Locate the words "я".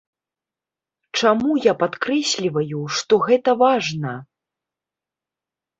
1.67-1.73